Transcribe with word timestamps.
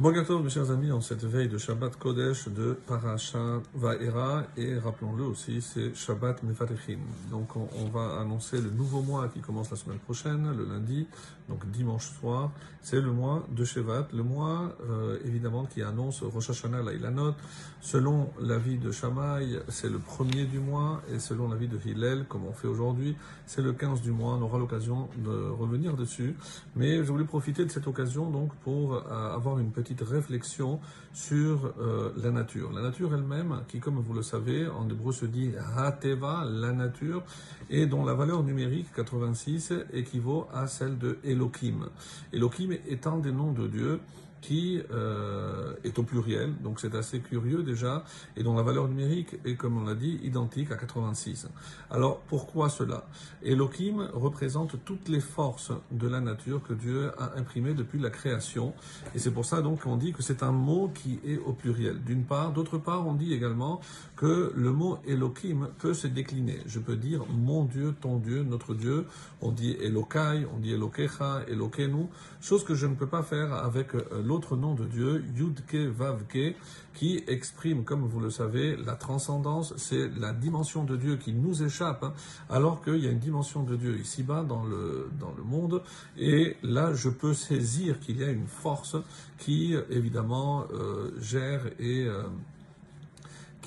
Bonjour 0.00 0.40
mes 0.40 0.48
chers 0.48 0.70
amis, 0.70 0.92
en 0.92 1.00
cette 1.00 1.24
veille 1.24 1.48
de 1.48 1.58
Shabbat 1.58 1.96
Kodesh 1.96 2.46
de 2.46 2.78
Parashat 2.86 3.62
Va'era 3.74 4.44
et 4.56 4.78
rappelons-le 4.78 5.24
aussi, 5.24 5.60
c'est 5.60 5.92
Shabbat 5.92 6.44
Mefarechim. 6.44 7.00
Donc 7.32 7.56
on, 7.56 7.88
va 7.88 8.20
annoncer 8.20 8.60
le 8.60 8.70
nouveau 8.70 9.02
mois 9.02 9.26
qui 9.26 9.40
commence 9.40 9.72
la 9.72 9.76
semaine 9.76 9.98
prochaine, 9.98 10.56
le 10.56 10.64
lundi, 10.66 11.08
donc 11.48 11.68
dimanche 11.72 12.12
soir. 12.20 12.52
C'est 12.80 13.00
le 13.00 13.10
mois 13.10 13.44
de 13.50 13.64
Shevat, 13.64 14.06
le 14.14 14.22
mois 14.22 14.72
euh, 14.88 15.18
évidemment 15.24 15.64
qui 15.64 15.82
annonce 15.82 16.22
Rosh 16.22 16.50
Hashanah 16.50 16.80
Lailanot. 16.80 17.34
Selon 17.80 18.30
l'avis 18.40 18.78
de 18.78 18.92
Shammai, 18.92 19.58
c'est 19.66 19.90
le 19.90 19.98
premier 19.98 20.44
du 20.44 20.60
mois 20.60 21.02
et 21.12 21.18
selon 21.18 21.48
l'avis 21.48 21.66
de 21.66 21.78
Hillel, 21.84 22.24
comme 22.28 22.44
on 22.46 22.52
fait 22.52 22.68
aujourd'hui, 22.68 23.16
c'est 23.46 23.62
le 23.62 23.72
15 23.72 24.00
du 24.02 24.12
mois. 24.12 24.34
On 24.34 24.42
aura 24.42 24.58
l'occasion 24.58 25.08
de 25.16 25.50
revenir 25.50 25.94
dessus. 25.94 26.36
Mais 26.76 26.98
je 26.98 27.10
voulais 27.10 27.24
profiter 27.24 27.64
de 27.64 27.70
cette 27.70 27.88
occasion 27.88 28.30
donc 28.30 28.54
pour 28.62 28.94
euh, 28.94 29.34
avoir 29.34 29.58
une 29.58 29.72
petite 29.72 29.87
réflexion 30.00 30.80
sur 31.12 31.72
euh, 31.80 32.12
la 32.16 32.30
nature. 32.30 32.72
La 32.72 32.82
nature 32.82 33.14
elle-même, 33.14 33.62
qui 33.68 33.80
comme 33.80 33.96
vous 33.96 34.14
le 34.14 34.22
savez, 34.22 34.68
en 34.68 34.88
hébreu 34.88 35.12
se 35.12 35.26
dit 35.26 35.52
Hateva, 35.76 36.44
la 36.48 36.72
nature, 36.72 37.22
et 37.70 37.86
dont 37.86 38.04
la 38.04 38.14
valeur 38.14 38.42
numérique 38.42 38.88
86 38.94 39.72
équivaut 39.92 40.46
à 40.52 40.66
celle 40.66 40.98
de 40.98 41.18
Elohim. 41.24 41.88
Elohim 42.32 42.76
étant 42.86 43.18
des 43.18 43.32
noms 43.32 43.52
de 43.52 43.66
Dieu 43.66 44.00
qui 44.40 44.80
euh, 44.90 45.74
est 45.84 45.98
au 45.98 46.02
pluriel, 46.02 46.54
donc 46.62 46.80
c'est 46.80 46.94
assez 46.94 47.20
curieux 47.20 47.62
déjà, 47.62 48.04
et 48.36 48.42
dont 48.42 48.54
la 48.54 48.62
valeur 48.62 48.88
numérique 48.88 49.36
est, 49.44 49.56
comme 49.56 49.78
on 49.78 49.84
l'a 49.84 49.94
dit, 49.94 50.20
identique 50.22 50.70
à 50.70 50.76
86. 50.76 51.48
Alors 51.90 52.20
pourquoi 52.20 52.68
cela? 52.68 53.06
Elohim 53.42 54.08
représente 54.14 54.84
toutes 54.84 55.08
les 55.08 55.20
forces 55.20 55.72
de 55.90 56.08
la 56.08 56.20
nature 56.20 56.62
que 56.62 56.74
Dieu 56.74 57.10
a 57.18 57.38
imprimées 57.38 57.74
depuis 57.74 57.98
la 57.98 58.10
création, 58.10 58.74
et 59.14 59.18
c'est 59.18 59.32
pour 59.32 59.44
ça 59.44 59.62
donc 59.62 59.82
qu'on 59.82 59.96
dit 59.96 60.12
que 60.12 60.22
c'est 60.22 60.42
un 60.42 60.52
mot 60.52 60.90
qui 60.94 61.20
est 61.26 61.38
au 61.38 61.52
pluriel. 61.52 62.02
D'une 62.04 62.24
part, 62.24 62.52
d'autre 62.52 62.78
part, 62.78 63.06
on 63.06 63.14
dit 63.14 63.32
également 63.32 63.80
que 64.16 64.52
le 64.54 64.72
mot 64.72 64.98
Elohim 65.06 65.68
peut 65.78 65.94
se 65.94 66.06
décliner. 66.06 66.58
Je 66.66 66.78
peux 66.78 66.96
dire 66.96 67.24
mon 67.28 67.64
Dieu, 67.64 67.94
ton 68.00 68.18
Dieu, 68.18 68.42
notre 68.42 68.74
Dieu. 68.74 69.06
On 69.40 69.52
dit 69.52 69.76
Elokai, 69.80 70.46
on 70.54 70.58
dit 70.58 70.72
Elokecha, 70.72 71.42
Elokenu, 71.48 72.06
chose 72.40 72.64
que 72.64 72.74
je 72.74 72.86
ne 72.86 72.94
peux 72.94 73.06
pas 73.06 73.22
faire 73.22 73.52
avec 73.52 73.94
euh, 73.94 74.22
l'autre 74.28 74.56
nom 74.56 74.74
de 74.74 74.84
Dieu, 74.84 75.24
Yudke 75.34 75.74
Vavke, 75.74 76.54
qui 76.92 77.24
exprime, 77.26 77.84
comme 77.84 78.02
vous 78.02 78.20
le 78.20 78.28
savez, 78.28 78.76
la 78.76 78.94
transcendance, 78.94 79.72
c'est 79.78 80.10
la 80.18 80.32
dimension 80.32 80.84
de 80.84 80.96
Dieu 80.96 81.16
qui 81.16 81.32
nous 81.32 81.62
échappe, 81.62 82.04
hein, 82.04 82.12
alors 82.50 82.84
qu'il 82.84 82.98
y 82.98 83.08
a 83.08 83.10
une 83.10 83.18
dimension 83.18 83.62
de 83.62 83.74
Dieu 83.74 83.98
ici-bas 83.98 84.44
dans 84.44 84.64
le, 84.64 85.08
monde, 85.44 85.82
et 86.18 86.56
là 86.62 86.92
je 86.92 87.08
peux 87.08 87.32
saisir 87.32 88.00
qu'il 88.00 88.18
y 88.18 88.24
a 88.24 88.30
une 88.30 88.46
force 88.46 88.96
qui, 89.38 89.74
évidemment, 89.88 90.64
euh, 90.74 91.10
gère 91.20 91.62
et... 91.78 92.04
Euh, 92.04 92.24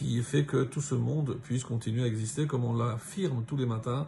qui 0.02 0.22
fait 0.24 0.46
que 0.46 0.64
tout 0.64 0.82
ce 0.82 0.96
monde 0.96 1.38
puisse 1.44 1.64
continuer 1.64 2.04
à 2.04 2.08
exister 2.08 2.48
comme 2.48 2.66
on 2.66 2.76
l'affirme 2.76 3.44
tous 3.46 3.56
les 3.56 3.68
matins. 3.68 4.08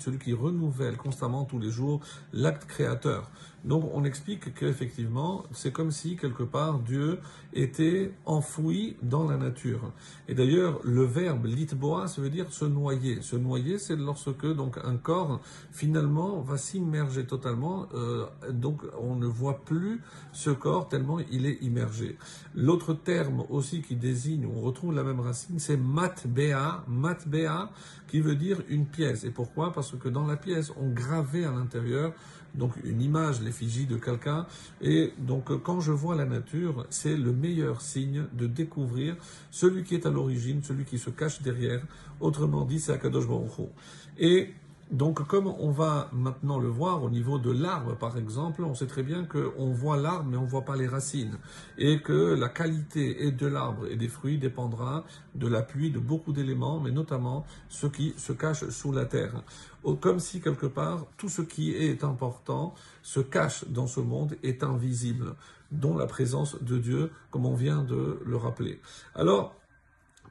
Celui 0.00 0.18
qui 0.18 0.32
renouvelle 0.32 0.96
constamment 0.96 1.44
tous 1.44 1.58
les 1.58 1.70
jours 1.70 2.00
l'acte 2.32 2.64
créateur. 2.66 3.30
Donc 3.64 3.90
on 3.92 4.04
explique 4.04 4.54
qu'effectivement, 4.54 5.44
c'est 5.50 5.72
comme 5.72 5.90
si 5.90 6.16
quelque 6.16 6.44
part 6.44 6.78
Dieu 6.78 7.18
était 7.52 8.12
enfoui 8.24 8.96
dans 9.02 9.28
la 9.28 9.36
nature. 9.36 9.92
Et 10.28 10.34
d'ailleurs, 10.34 10.78
le 10.84 11.02
verbe 11.02 11.46
litboa, 11.46 12.06
ça 12.06 12.22
veut 12.22 12.30
dire 12.30 12.52
se 12.52 12.64
noyer. 12.64 13.22
Se 13.22 13.34
noyer, 13.34 13.78
c'est 13.78 13.96
lorsque 13.96 14.46
donc 14.46 14.78
un 14.84 14.96
corps 14.96 15.40
finalement 15.72 16.40
va 16.42 16.58
s'immerger 16.58 17.26
totalement. 17.26 17.88
Euh, 17.94 18.26
donc 18.50 18.82
on 19.00 19.16
ne 19.16 19.26
voit 19.26 19.64
plus 19.64 20.00
ce 20.32 20.50
corps 20.50 20.88
tellement 20.88 21.18
il 21.18 21.46
est 21.46 21.60
immergé. 21.62 22.18
L'autre 22.54 22.95
terme 22.96 23.44
aussi 23.50 23.82
qui 23.82 23.96
désigne, 23.96 24.46
on 24.46 24.60
retrouve 24.60 24.94
la 24.94 25.02
même 25.02 25.20
racine, 25.20 25.58
c'est 25.58 25.76
matbea, 25.76 26.84
matbea, 26.88 27.70
qui 28.08 28.20
veut 28.20 28.36
dire 28.36 28.62
une 28.68 28.86
pièce. 28.86 29.24
Et 29.24 29.30
pourquoi? 29.30 29.72
Parce 29.72 29.96
que 29.96 30.08
dans 30.08 30.26
la 30.26 30.36
pièce, 30.36 30.72
on 30.80 30.90
gravait 30.90 31.44
à 31.44 31.52
l'intérieur 31.52 32.12
donc 32.56 32.72
une 32.84 33.02
image, 33.02 33.42
l'effigie 33.42 33.86
de 33.86 33.96
quelqu'un. 33.96 34.46
Et 34.80 35.12
donc 35.18 35.62
quand 35.62 35.80
je 35.80 35.92
vois 35.92 36.16
la 36.16 36.24
nature, 36.24 36.86
c'est 36.90 37.16
le 37.16 37.32
meilleur 37.32 37.80
signe 37.80 38.24
de 38.32 38.46
découvrir 38.46 39.16
celui 39.50 39.84
qui 39.84 39.94
est 39.94 40.06
à 40.06 40.10
l'origine, 40.10 40.62
celui 40.62 40.84
qui 40.84 40.98
se 40.98 41.10
cache 41.10 41.42
derrière. 41.42 41.82
Autrement 42.20 42.64
dit, 42.64 42.80
c'est 42.80 42.92
Akadosh 42.92 43.28
Baruch 43.28 43.68
Et 44.18 44.54
donc, 44.92 45.26
comme 45.26 45.48
on 45.48 45.72
va 45.72 46.08
maintenant 46.12 46.60
le 46.60 46.68
voir 46.68 47.02
au 47.02 47.10
niveau 47.10 47.38
de 47.38 47.50
l'arbre, 47.50 47.96
par 47.96 48.16
exemple, 48.16 48.62
on 48.62 48.74
sait 48.74 48.86
très 48.86 49.02
bien 49.02 49.24
qu'on 49.24 49.72
voit 49.72 49.96
l'arbre, 49.96 50.26
mais 50.30 50.36
on 50.36 50.42
ne 50.42 50.48
voit 50.48 50.64
pas 50.64 50.76
les 50.76 50.86
racines. 50.86 51.38
Et 51.76 52.00
que 52.00 52.34
la 52.34 52.48
qualité 52.48 53.32
de 53.32 53.46
l'arbre 53.48 53.86
et 53.90 53.96
des 53.96 54.06
fruits 54.06 54.38
dépendra 54.38 55.04
de 55.34 55.48
l'appui 55.48 55.90
de 55.90 55.98
beaucoup 55.98 56.32
d'éléments, 56.32 56.78
mais 56.78 56.92
notamment 56.92 57.44
ce 57.68 57.88
qui 57.88 58.14
se 58.16 58.32
cache 58.32 58.68
sous 58.68 58.92
la 58.92 59.06
terre. 59.06 59.42
Comme 60.00 60.20
si, 60.20 60.40
quelque 60.40 60.66
part, 60.66 61.06
tout 61.16 61.28
ce 61.28 61.42
qui 61.42 61.72
est 61.72 62.04
important 62.04 62.72
se 63.02 63.18
cache 63.18 63.64
dans 63.68 63.88
ce 63.88 63.98
monde, 63.98 64.36
est 64.44 64.62
invisible, 64.62 65.34
dont 65.72 65.96
la 65.96 66.06
présence 66.06 66.62
de 66.62 66.78
Dieu, 66.78 67.10
comme 67.32 67.44
on 67.44 67.54
vient 67.54 67.82
de 67.82 68.20
le 68.24 68.36
rappeler. 68.36 68.80
Alors, 69.16 69.56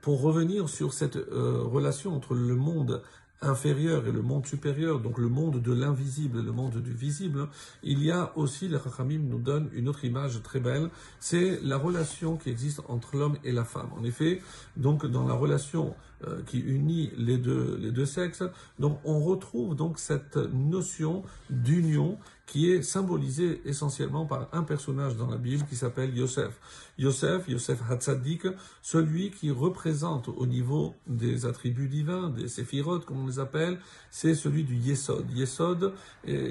pour 0.01 0.21
revenir 0.21 0.69
sur 0.69 0.93
cette 0.93 1.17
euh, 1.17 1.63
relation 1.63 2.15
entre 2.15 2.35
le 2.35 2.55
monde 2.55 3.01
inférieur 3.41 4.07
et 4.07 4.11
le 4.11 4.21
monde 4.21 4.45
supérieur, 4.45 4.99
donc 4.99 5.17
le 5.17 5.29
monde 5.29 5.61
de 5.61 5.73
l'invisible 5.73 6.39
et 6.39 6.41
le 6.41 6.51
monde 6.51 6.77
du 6.81 6.93
visible, 6.93 7.47
il 7.83 8.03
y 8.03 8.11
a 8.11 8.31
aussi, 8.37 8.67
les 8.67 8.77
Rachamim 8.77 9.19
nous 9.19 9.39
donnent 9.39 9.69
une 9.73 9.89
autre 9.89 10.05
image 10.05 10.41
très 10.41 10.59
belle, 10.59 10.89
c'est 11.19 11.59
la 11.61 11.77
relation 11.77 12.37
qui 12.37 12.49
existe 12.49 12.81
entre 12.87 13.17
l'homme 13.17 13.37
et 13.43 13.51
la 13.51 13.65
femme. 13.65 13.89
En 13.97 14.03
effet, 14.03 14.41
donc 14.77 15.05
dans 15.05 15.27
la 15.27 15.33
relation 15.33 15.95
euh, 16.27 16.41
qui 16.45 16.59
unit 16.59 17.11
les 17.17 17.37
deux, 17.37 17.77
les 17.79 17.91
deux 17.91 18.05
sexes, 18.05 18.43
donc 18.79 18.99
on 19.03 19.19
retrouve 19.19 19.75
donc 19.75 19.99
cette 19.99 20.37
notion 20.37 21.23
d'union 21.49 22.17
qui 22.45 22.71
est 22.71 22.81
symbolisée 22.81 23.61
essentiellement 23.65 24.25
par 24.25 24.47
un 24.53 24.63
personnage 24.63 25.15
dans 25.17 25.29
la 25.29 25.37
Bible 25.37 25.63
qui 25.67 25.75
s'appelle 25.75 26.15
Yosef. 26.15 26.59
Yosef, 26.97 27.49
Yosef 27.49 27.79
Hatzadik, 27.89 28.47
celui 28.81 29.31
qui 29.31 29.51
représente 29.51 30.29
au 30.29 30.45
niveau 30.45 30.93
des 31.07 31.45
attributs 31.45 31.89
divins, 31.89 32.29
des 32.29 32.47
séphirotes 32.47 33.05
comme 33.05 33.23
on 33.23 33.27
les 33.27 33.39
appelle, 33.39 33.79
c'est 34.09 34.35
celui 34.35 34.63
du 34.63 34.75
Yesod. 34.75 35.29
Yesod 35.31 35.93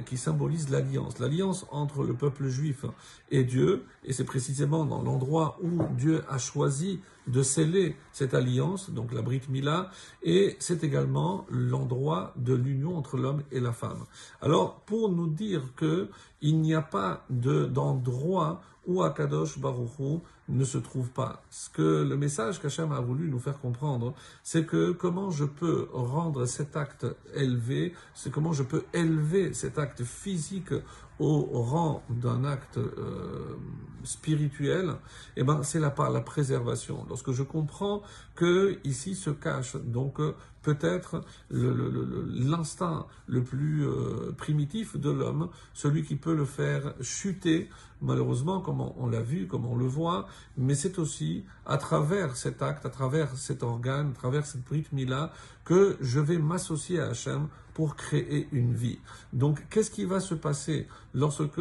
qui 0.04 0.16
symbolise 0.16 0.68
l'alliance, 0.68 1.18
l'alliance 1.18 1.64
entre 1.70 2.02
le 2.04 2.14
peuple 2.14 2.48
juif 2.48 2.84
et 3.30 3.44
Dieu, 3.44 3.84
et 4.04 4.12
c'est 4.12 4.24
précisément 4.24 4.84
dans 4.84 5.02
l'endroit 5.02 5.58
où 5.62 5.82
Dieu 5.96 6.22
a 6.28 6.38
choisi 6.38 7.00
de 7.26 7.42
sceller 7.42 7.96
cette 8.12 8.34
alliance, 8.34 8.90
donc 8.90 9.12
la 9.14 9.22
Brit 9.22 9.40
Mila, 9.48 9.90
et 10.22 10.56
c'est 10.58 10.84
également 10.84 11.46
l'endroit 11.48 12.34
de 12.36 12.52
l'union 12.54 12.98
entre 12.98 13.16
l'homme 13.16 13.42
et 13.50 13.60
la 13.60 13.72
femme. 13.72 14.04
Alors, 14.42 14.80
pour 14.80 15.10
nous 15.10 15.28
dire 15.28 15.62
que 15.74 15.83
que 15.84 16.08
il 16.44 16.60
n'y 16.60 16.74
a 16.74 16.82
pas 16.82 17.24
d'endroit 17.30 18.60
où 18.86 19.02
Akadosh 19.02 19.58
Baruchou 19.58 20.20
ne 20.50 20.62
se 20.62 20.76
trouve 20.76 21.08
pas. 21.10 21.42
Ce 21.48 21.70
que 21.70 22.02
le 22.02 22.18
message 22.18 22.60
qu'Hachem 22.60 22.92
a 22.92 23.00
voulu 23.00 23.30
nous 23.30 23.38
faire 23.38 23.58
comprendre, 23.58 24.14
c'est 24.42 24.66
que 24.66 24.92
comment 24.92 25.30
je 25.30 25.46
peux 25.46 25.88
rendre 25.94 26.44
cet 26.44 26.76
acte 26.76 27.06
élevé, 27.34 27.94
c'est 28.14 28.30
comment 28.30 28.52
je 28.52 28.62
peux 28.62 28.84
élever 28.92 29.54
cet 29.54 29.78
acte 29.78 30.04
physique 30.04 30.74
au 31.18 31.62
rang 31.62 32.02
d'un 32.10 32.44
acte 32.44 32.76
euh, 32.76 33.56
spirituel, 34.02 34.96
eh 35.36 35.44
ben 35.44 35.62
c'est 35.62 35.80
la 35.80 35.90
part 35.90 36.10
la 36.10 36.20
préservation. 36.20 37.06
Lorsque 37.08 37.32
je 37.32 37.42
comprends 37.42 38.02
que 38.34 38.78
ici 38.84 39.14
se 39.14 39.30
cache 39.30 39.76
donc 39.76 40.20
peut-être 40.62 41.20
l'instinct 41.50 43.06
le, 43.26 43.38
le, 43.38 43.44
plus 43.44 43.86
euh, 43.86 44.32
primitif 44.36 44.96
de 44.96 45.10
l'homme, 45.10 45.50
celui 45.72 46.02
qui 46.02 46.16
peut 46.16 46.33
le 46.34 46.44
faire 46.44 46.94
chuter, 47.00 47.68
malheureusement, 48.04 48.60
comme 48.60 48.80
on, 48.80 49.06
l'a 49.06 49.22
vu, 49.22 49.46
comme 49.46 49.66
on 49.66 49.76
le 49.76 49.86
voit, 49.86 50.26
mais 50.56 50.74
c'est 50.74 50.98
aussi 50.98 51.44
à 51.66 51.78
travers 51.78 52.36
cet 52.36 52.62
acte, 52.62 52.86
à 52.86 52.90
travers 52.90 53.36
cet 53.36 53.62
organe, 53.62 54.10
à 54.10 54.14
travers 54.14 54.46
cette 54.46 54.64
brite 54.64 54.92
mila, 54.92 55.32
que 55.64 55.96
je 56.00 56.20
vais 56.20 56.38
m'associer 56.38 57.00
à 57.00 57.08
Hachem 57.08 57.48
pour 57.72 57.96
créer 57.96 58.46
une 58.52 58.72
vie. 58.72 59.00
Donc, 59.32 59.66
qu'est-ce 59.68 59.90
qui 59.90 60.04
va 60.04 60.20
se 60.20 60.34
passer 60.34 60.86
lorsque 61.12 61.60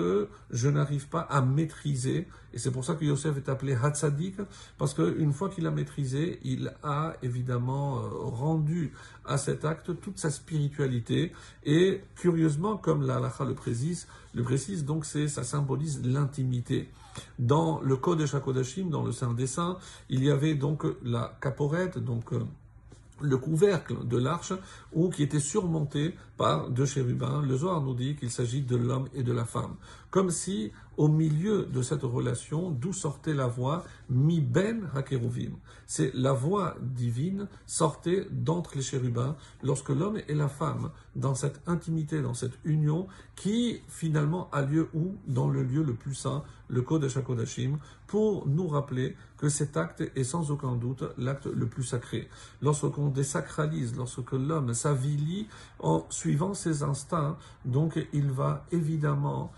je 0.52 0.70
n'arrive 0.70 1.08
pas 1.10 1.22
à 1.22 1.42
maîtriser 1.42 2.28
Et 2.54 2.60
c'est 2.60 2.72
pour 2.72 2.86
ça 2.86 2.94
que 2.94 3.04
Yosef 3.04 3.36
est 3.38 3.50
appelé 3.50 3.74
Hatzadik, 3.74 4.36
parce 4.78 4.94
qu'une 4.94 5.34
fois 5.34 5.50
qu'il 5.50 5.66
a 5.66 5.72
maîtrisé, 5.72 6.40
il 6.44 6.72
a 6.84 7.16
évidemment 7.24 7.98
euh, 7.98 8.10
rendu 8.12 8.94
à 9.26 9.38
cet 9.38 9.66
acte 9.66 10.00
toute 10.02 10.20
sa 10.20 10.30
spiritualité. 10.30 11.32
Et 11.64 12.02
curieusement, 12.16 12.78
comme 12.78 13.02
la 13.06 13.16
halakha 13.16 13.46
le 13.46 13.56
précise, 13.56 14.08
le 14.36 14.44
précise 14.44 14.86
donc 14.86 15.06
c'est 15.06 15.28
ça 15.28 15.44
symbolise 15.44 16.02
Dans 17.40 17.82
le 17.82 17.96
Code 17.96 18.20
de 18.20 18.26
Shakodashim, 18.26 18.90
dans 18.90 19.04
le 19.04 19.12
Saint 19.12 19.34
des 19.34 19.48
Saints, 19.48 19.78
il 20.10 20.24
y 20.24 20.32
avait 20.32 20.56
donc 20.56 20.86
la 21.04 21.38
caporette, 21.42 22.00
donc 22.00 22.34
euh, 22.34 22.44
le 23.22 23.38
couvercle 23.38 24.08
de 24.08 24.18
l'arche, 24.18 24.54
ou 24.94 25.10
qui 25.10 25.24
était 25.24 25.40
surmonté 25.40 26.16
par 26.38 26.70
deux 26.70 26.86
chérubins. 26.86 27.42
Le 27.42 27.56
Zohar 27.58 27.82
nous 27.82 27.94
dit 27.94 28.16
qu'il 28.16 28.32
s'agit 28.32 28.62
de 28.62 28.76
l'homme 28.76 29.08
et 29.14 29.24
de 29.24 29.32
la 29.32 29.46
femme. 29.46 29.76
Comme 30.14 30.30
si, 30.30 30.72
au 30.96 31.08
milieu 31.08 31.66
de 31.66 31.82
cette 31.82 32.04
relation, 32.04 32.70
d'où 32.70 32.94
sortait 32.94 33.34
la 33.34 33.48
voix 33.48 33.84
Mi 34.12 34.42
Ben 34.42 34.88
Hakeruvim. 34.94 35.54
C'est 35.88 36.14
la 36.14 36.34
voix 36.34 36.76
divine 36.82 37.48
sortait 37.66 38.28
d'entre 38.30 38.76
les 38.76 38.84
chérubins 38.84 39.36
lorsque 39.64 39.90
l'homme 39.90 40.20
et 40.28 40.36
la 40.36 40.50
femme, 40.50 40.92
dans 41.16 41.34
cette 41.34 41.62
intimité, 41.66 42.22
dans 42.22 42.36
cette 42.36 42.60
union, 42.64 43.08
qui 43.36 43.82
finalement 43.88 44.52
a 44.52 44.62
lieu 44.62 44.88
où? 44.94 45.16
Dans 45.26 45.50
le 45.50 45.64
lieu 45.64 45.82
le 45.82 45.96
plus 45.96 46.14
saint, 46.14 46.44
le 46.68 46.84
Kodesh 46.84 47.18
HaKodashim, 47.18 47.80
pour 48.06 48.48
nous 48.48 48.68
rappeler 48.68 49.16
que 49.38 49.50
cet 49.50 49.76
acte 49.78 50.04
est 50.16 50.24
sans 50.24 50.52
aucun 50.52 50.76
doute 50.76 51.04
l'acte 51.18 51.48
le 51.48 51.66
plus 51.66 51.84
sacré. 51.84 52.30
Lorsqu'on 52.62 53.10
désacralise, 53.10 53.96
lorsque 53.96 54.32
l'homme 54.32 54.76
s'avilit 54.76 55.48
en 55.80 56.06
suivant 56.10 56.54
ses 56.54 56.84
instincts, 56.84 57.38
donc 57.66 58.00
il 58.14 58.30
va 58.30 58.66
évidemment 58.72 59.52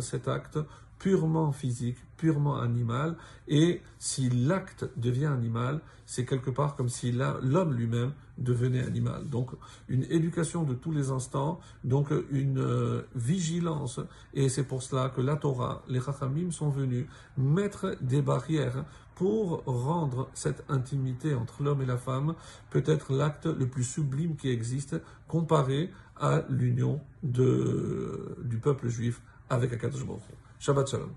cet 0.00 0.28
acte 0.28 0.58
purement 0.98 1.50
physique, 1.50 1.96
purement 2.16 2.60
animal, 2.60 3.16
et 3.48 3.80
si 3.98 4.28
l'acte 4.28 4.84
devient 4.96 5.26
animal, 5.26 5.80
c'est 6.04 6.26
quelque 6.26 6.50
part 6.50 6.76
comme 6.76 6.90
si 6.90 7.10
l'homme 7.10 7.72
lui-même 7.72 8.12
devenait 8.36 8.82
animal. 8.82 9.28
Donc 9.28 9.50
une 9.88 10.04
éducation 10.10 10.62
de 10.64 10.74
tous 10.74 10.92
les 10.92 11.10
instants, 11.10 11.58
donc 11.84 12.10
une 12.30 12.58
euh, 12.58 13.02
vigilance, 13.14 14.00
et 14.34 14.48
c'est 14.48 14.64
pour 14.64 14.82
cela 14.82 15.08
que 15.08 15.22
la 15.22 15.36
Torah, 15.36 15.82
les 15.88 15.98
Rachamim 15.98 16.50
sont 16.50 16.68
venus 16.68 17.06
mettre 17.38 17.96
des 18.02 18.20
barrières 18.20 18.84
pour 19.14 19.62
rendre 19.64 20.28
cette 20.34 20.64
intimité 20.68 21.34
entre 21.34 21.62
l'homme 21.62 21.82
et 21.82 21.86
la 21.86 21.98
femme 21.98 22.34
peut-être 22.70 23.12
l'acte 23.12 23.44
le 23.44 23.66
plus 23.66 23.84
sublime 23.84 24.34
qui 24.34 24.48
existe 24.48 24.96
comparé 25.28 25.90
à 26.16 26.42
l'union 26.48 27.00
du 27.22 28.56
peuple 28.62 28.88
juif 28.88 29.20
avec 29.50 29.72
Akadosh 29.72 30.04
Baruch 30.04 30.22
Shabbat 30.58 30.86
Shalom. 30.88 31.12